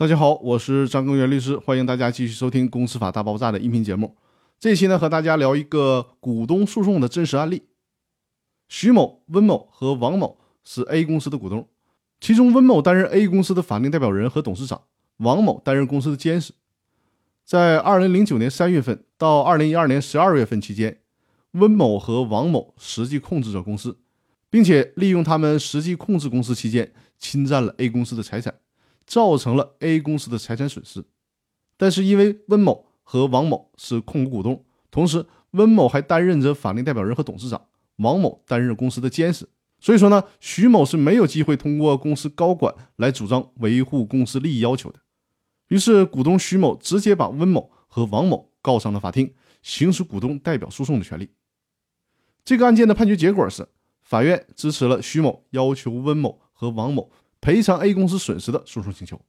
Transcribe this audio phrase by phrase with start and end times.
[0.00, 4.16] 大家好，我是张根源律师，欢迎大家继续收听《公司法大爆炸》的音频节目。
[4.58, 7.64] 这期呢，和大家聊一个股东诉讼的真实案例。
[8.66, 11.68] 徐某、温某和王某是 A 公司的股东，
[12.18, 14.84] 其中温某担任 A 公司的法定代表人和董事长，
[15.18, 16.54] 王某担任公司的监事。
[17.44, 21.00] 在2009年3月份到2012年12月份期间，
[21.50, 23.98] 温某和王某实际控制着公司，
[24.48, 28.54] 并且利用他们实际控制公司期间，侵占了 A 公司的财产。
[29.10, 31.04] 造成了 A 公司的财产损失，
[31.76, 37.60] 但是因为温某和王某是控股股东，同时温某还担任着法定代表人和董事长，
[37.96, 39.48] 王某担任公司的监事，
[39.80, 45.00] 所以说呢，徐某是没有机会通过公司高管来主张维护公司利益要求的。
[45.66, 51.30] 于是，股东徐某直接把温某和王某告上了法庭，行使股东代表诉讼的权利。
[52.44, 53.66] 这个案件的判决结果是，
[54.02, 57.10] 法院支持了徐某要求温某和王某。
[57.40, 59.20] 赔偿 A 公司损失的诉讼请求，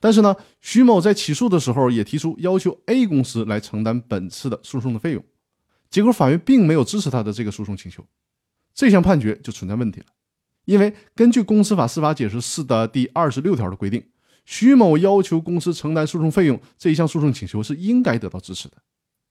[0.00, 5.24] 但是呢，徐某在起诉的时候也提出要求 A 公司来承担本次的诉讼的费用，
[5.90, 8.06] 结果法院并没有支持他的这个诉讼请求，
[8.74, 10.06] 这项判决就存在问题了。
[10.64, 14.04] 因为根据《公司法司法解释四》的第二十六条的规定，
[14.44, 18.76] 徐某要求公司承担诉讼费用这一项诉讼请求是应该得到支持的。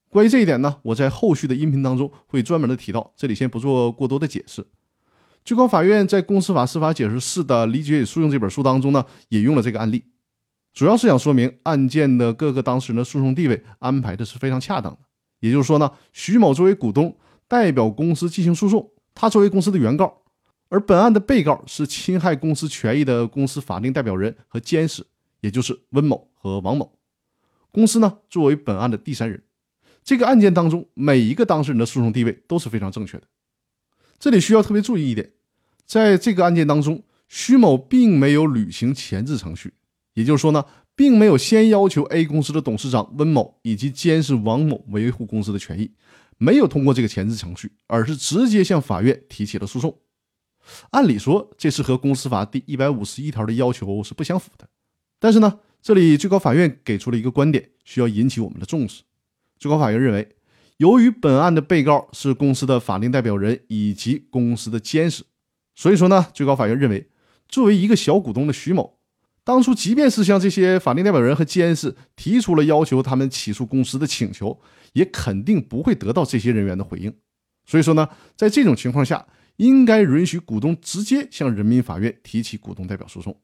[0.09, 4.67] 关于这一点呢，我在后续的音频当中会专门的提到，这里先不做过多的解释。
[5.43, 10.03] 最高法院在《公司法司法解释四》的《理解与诉讼》这本书当中呢，引用了这个案例，
[10.71, 14.99] 主要是想说明案件的各个当事人的诉讼地位安排的是非常恰当的。
[15.39, 17.17] 也就是说呢，徐某作为股东
[17.47, 20.21] 代表公司进行诉讼，他作为公司的原告，
[20.69, 25.03] 而本案的被告是侵害公司权益的公司法定代表人和监事，
[25.39, 26.93] 也就是温某和王某。
[27.71, 29.41] 公司呢作为本案的第三人，
[30.03, 33.23] 这个案件当中每一个当事人的诉讼地位都是非常正确的。
[34.21, 35.31] 这里需要特别注意一点，
[35.83, 39.73] 在这个案件当中，徐某并没有履行前置程序，
[40.13, 40.63] 也就是说呢，
[40.95, 45.89] 并没有先要求 A 公司的董事长温某以及监事王某维护公司的权益，
[46.37, 49.97] 没有通过这个前置程序，而是直接向法院提起了诉讼。
[50.91, 54.69] 按理说，这是和公司法第一百五十一条的要求是不相符的。
[55.19, 59.01] 但是呢，这里最高法院给出了一个观点，需要引起我们的重视。
[59.57, 60.35] 最高法院认为。
[60.81, 65.23] 由于本案的被告是公司的法定代表人以及公司的监事，
[65.75, 67.07] 所以说呢，最高法院认为，
[67.47, 68.97] 作为一个小股东的徐某，
[69.43, 74.59] 当初即便是向这些法定代表人和监事提出了要求他们起诉公司的请求，
[74.93, 77.13] 也肯定不会得到这些人员的回应。
[77.63, 79.27] 所以说呢，在这种情况下，
[79.57, 83.39] 应该允许股东直接向人民法院提起股东代表诉讼。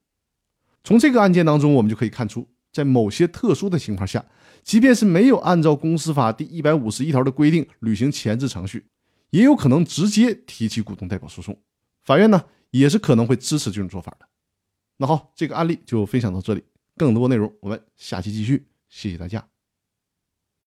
[0.84, 2.48] 从这个案件当中，我们就可以看出。
[2.78, 4.24] 在某些特殊的情况下，
[4.62, 8.86] 即便是没有按照公司法第一百五十一条的规定履行前置程序，
[9.32, 11.60] 也有可能直接提起股东代表诉讼。
[12.04, 14.28] 法院呢，也是可能会支持这种做法的。
[14.98, 16.64] 那好，这个案例就分享到这里，
[16.96, 18.68] 更多内容我们下期继续。
[18.88, 19.57] 谢谢大家。